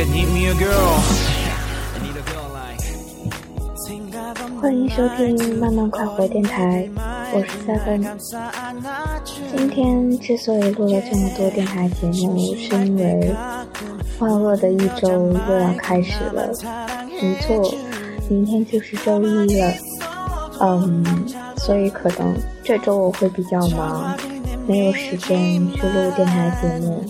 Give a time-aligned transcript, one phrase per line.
[0.00, 0.94] i need me girl.
[1.92, 2.46] I need a girl
[4.60, 6.88] 欢迎收听慢慢快活电台
[7.34, 8.00] 我是三芬
[9.56, 13.34] 今天之所以录了这么多电台节目是因为
[14.20, 16.48] 万恶的一周又要开始了
[17.20, 17.74] 没错
[18.28, 19.74] 明天就是周一了
[20.60, 21.04] 嗯
[21.56, 24.16] 所以可能这周我会比较忙。
[24.70, 25.36] 没有时间
[25.72, 27.04] 去录电台节目。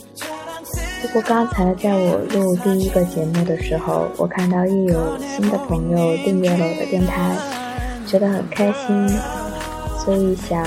[1.02, 7.36] 不过刚才在我录第一个节目的时候，我看到又有新的朋友订阅了我的电台，
[8.06, 9.06] 觉得很开心，
[10.02, 10.66] 所以想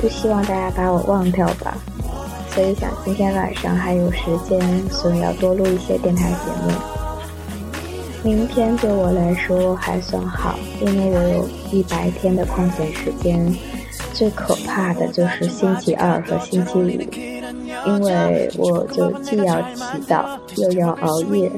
[0.00, 1.78] 不希望大家把我忘掉吧。
[2.50, 4.60] 所以想今天晚上还有时间，
[4.90, 6.72] 所以要多录一些电台节目。
[8.24, 13.56] 明天对我来说还算好，因为我有一白天的空闲时间。
[14.14, 16.88] 最可怕的就是星期二和星期五，
[17.86, 21.50] 因为我就既要祈祷又要熬夜。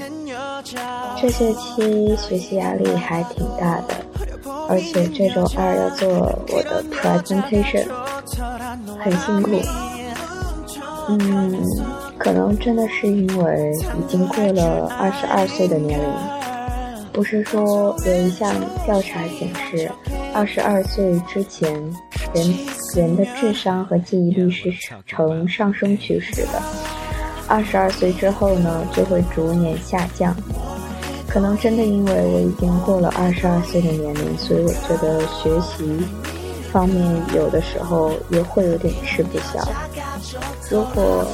[1.20, 3.94] 这学期学习压力还挺大的，
[4.68, 6.08] 而且这周二要做
[6.48, 7.86] 我的 presentation，
[8.98, 9.50] 很辛苦。
[11.08, 11.62] 嗯，
[12.18, 16.08] 可能真的是因为已经过了二十二岁的年龄。
[17.12, 18.52] 不是说有一项
[18.84, 19.90] 调查显示，
[20.34, 21.72] 二十二岁之前，
[22.36, 22.54] 人
[22.94, 24.70] 人的智商和记忆力是
[25.06, 26.60] 呈上升趋势的；
[27.48, 30.36] 二十二岁之后呢，就会逐年下降。
[31.26, 35.84] 可能真的因为我已经过了二十二岁的年龄，所以我觉得学习
[36.70, 37.02] 方面
[37.34, 39.66] 有的时候也会有点吃不消。
[40.70, 41.26] 如果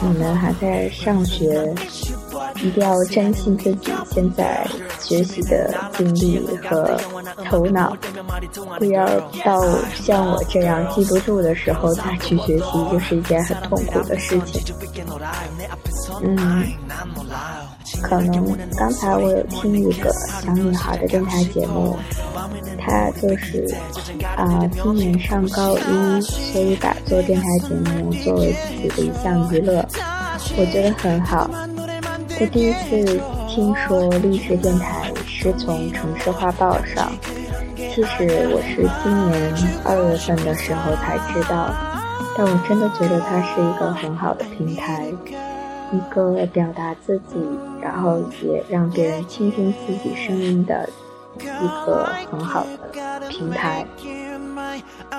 [0.00, 1.72] 你们还在上学，
[2.62, 4.66] 一定要珍惜自己现在
[5.00, 6.96] 学习的经历和
[7.44, 7.96] 头脑，
[8.78, 9.06] 不要
[9.44, 9.60] 到
[9.94, 14.62] 像我这样记不住的时候再去学习，就是一件很痛苦的事情。
[16.22, 16.64] 嗯，
[18.02, 20.12] 可能刚才我有听一个
[20.42, 21.96] 小女孩的电台节目，
[22.78, 23.64] 她就是
[24.36, 29.86] 啊，今年上高一，所以把做电台节目作为自己的一项娱乐，
[30.56, 31.48] 我觉得很好。
[32.40, 37.10] 我第一次听说励志电台是从城市画报上，
[37.76, 39.52] 其实我是今年
[39.84, 41.74] 二月份的时候才知道，
[42.36, 45.08] 但我真的觉得它是一个很好的平台，
[45.90, 47.34] 一个表达自己，
[47.82, 50.88] 然后也让别人倾听自己声音的
[51.40, 53.84] 一个很好的平台。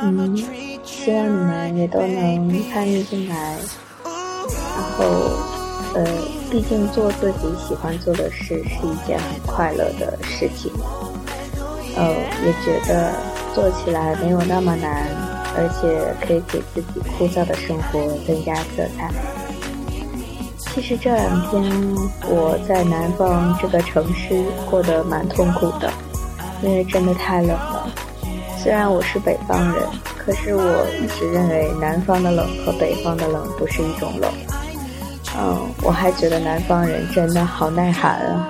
[0.01, 0.37] 嗯，
[0.85, 3.57] 希望你们也都能参与进来，
[4.05, 5.58] 然后。
[5.95, 6.05] 呃，
[6.51, 10.71] 毕竟做自己喜欢做的事是一件很快乐的事情。
[11.95, 12.07] 呃，
[12.45, 13.11] 也觉得
[13.53, 15.07] 做起来没有那么难，
[15.57, 19.11] 而且可以给自己枯燥的生活增加色彩。
[20.59, 21.61] 其实这两天
[22.29, 25.91] 我在南方这个城市过得蛮痛苦的，
[26.61, 27.89] 因为真的太冷了。
[28.61, 29.83] 虽然我是北方人，
[30.17, 34.31] 可是我一直认为南方的冷和北方的冷不是一种冷。
[35.41, 38.49] 嗯，我还觉得南方人真的好耐寒啊，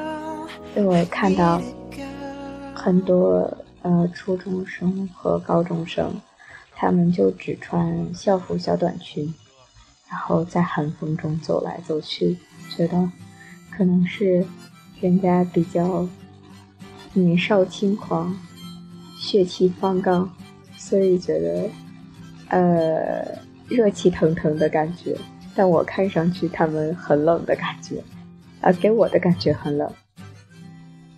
[0.76, 1.62] 因为我看到
[2.74, 3.48] 很多
[3.84, 6.12] 呃初中生和高中生，
[6.76, 9.32] 他们就只穿校服、小短裙，
[10.10, 12.36] 然后在寒风中走来走去，
[12.76, 13.08] 觉得
[13.70, 14.44] 可能是
[15.00, 16.08] 人家比较
[17.14, 18.36] 年少轻狂、
[19.20, 20.28] 血气方刚，
[20.76, 21.70] 所以觉得
[22.48, 25.16] 呃热气腾腾的感觉。
[25.56, 28.02] 但我看上去他们很冷的感觉，
[28.62, 29.92] 啊，给我的感觉很冷。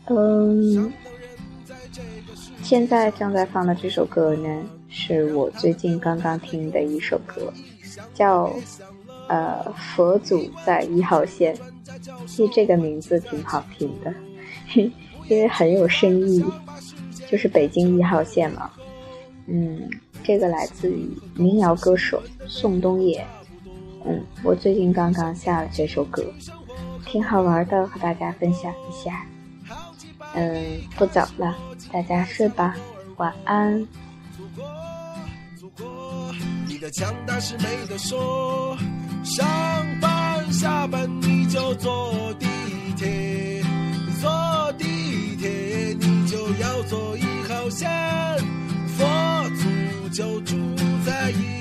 [0.05, 0.91] 嗯，
[2.61, 7.53] 现在正在放的这首歌呢，是我最近刚刚听的一首歌，
[8.13, 8.47] 叫
[9.27, 11.55] 《呃佛祖在一号线》。
[12.25, 14.13] 其实这个名字挺好听的，
[14.73, 14.91] 因
[15.29, 16.43] 为很有深意，
[17.29, 18.69] 就是北京一号线嘛。
[19.47, 19.89] 嗯，
[20.23, 23.25] 这个来自于民谣歌手宋冬野。
[24.05, 26.23] 嗯，我最近刚刚下了这首歌，
[27.05, 29.25] 挺好玩的，和大家分享一下。
[30.33, 31.55] 嗯，不早了，
[31.91, 32.75] 大家睡吧，
[33.17, 33.87] 晚安。
[36.67, 38.77] 你的强大是没得说，
[39.23, 39.45] 上
[39.99, 42.47] 班下班你就坐地
[42.95, 43.63] 铁，
[44.19, 47.89] 坐地铁你就要坐一号线，
[48.87, 49.05] 佛
[49.55, 50.55] 祖就住
[51.05, 51.60] 在一。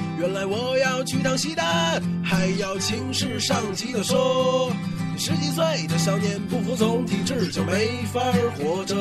[0.21, 4.71] 原来我要去趟西单，还要请示上级的说，
[5.17, 8.21] 十几岁的少年不服从体制就没法
[8.55, 8.95] 活着。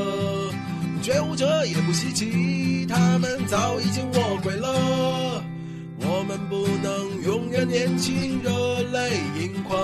[1.02, 5.44] 觉悟者也不稀奇，他们早已经卧轨了。
[5.99, 9.78] 我们不能永远年轻、热泪盈眶，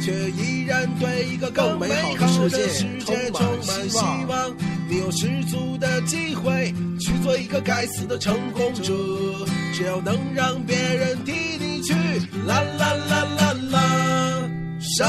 [0.00, 2.66] 却依然对一个更美好的世界
[3.00, 4.50] 充满希望。
[4.88, 6.72] 你有十足的机会
[7.24, 8.92] 做一个该死的成功者，
[9.72, 11.94] 只要能让别人替你去
[12.46, 14.50] 啦啦啦啦啦。
[14.78, 15.08] 上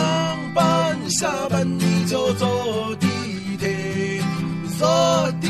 [0.53, 3.07] 班下班你就坐地
[3.59, 4.23] 铁，
[4.79, 5.49] 坐地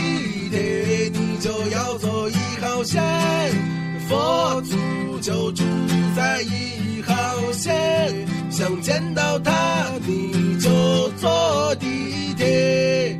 [0.50, 3.00] 铁你就要坐一号线。
[4.10, 5.64] 佛祖就住
[6.16, 7.14] 在一号
[7.52, 9.52] 线，想见到他
[10.08, 10.72] 你就
[11.22, 13.20] 坐地铁。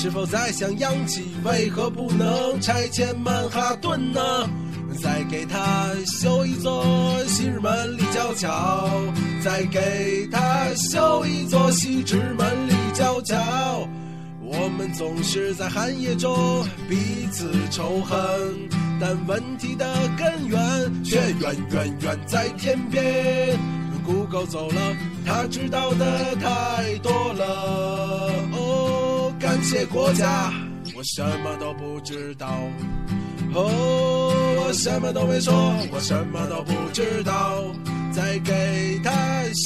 [0.00, 1.24] 是否在想央企？
[1.42, 4.20] 为何不能拆迁曼哈顿呢？
[5.02, 6.84] 再给他修一座
[7.26, 8.88] 西直门立交桥，
[9.42, 13.88] 再给他修一座西直门立交桥。
[14.40, 18.16] 我们总是在寒夜中彼此仇恨，
[19.00, 19.84] 但问题的
[20.16, 23.58] 根源却远远远在天边。
[24.06, 24.96] Google 走了，
[25.26, 27.12] 他知道的太多。
[29.58, 30.52] 感谢国家，
[30.94, 32.46] 我什么都不知道。
[33.52, 34.32] 哦，
[34.64, 35.52] 我什么都没说，
[35.90, 37.64] 我什么都不知道。
[38.12, 39.10] 再给他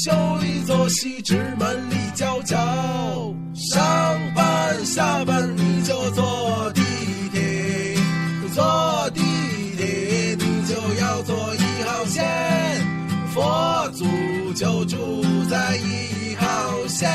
[0.03, 0.11] 修
[0.43, 2.57] 一座西直门立交桥。
[3.53, 6.81] 上班下班你就坐地
[7.31, 7.95] 铁，
[8.51, 9.21] 坐地
[9.77, 12.25] 铁你就要坐一号线。
[13.31, 14.05] 佛祖。
[14.55, 17.09] 就住在一号线，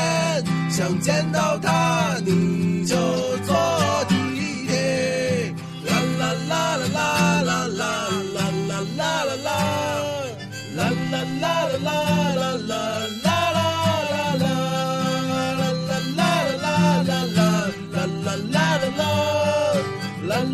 [0.69, 2.38] 想见到他你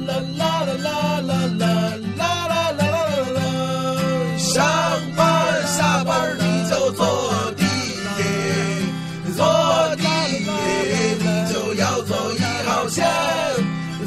[0.06, 0.90] 啦啦啦啦
[1.22, 4.64] 啦啦啦啦啦啦啦啦上
[5.16, 7.06] 班下班你就坐
[7.58, 7.64] 地
[8.16, 8.20] 铁
[9.36, 10.04] 坐地
[10.44, 10.48] 铁
[11.20, 13.06] 你就要坐一号线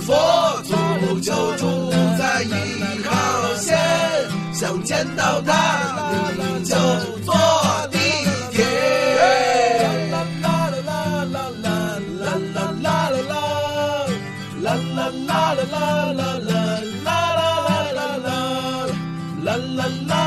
[0.00, 3.76] 佛祖就住在一号线
[4.52, 5.52] 想见到他
[6.37, 7.17] 你就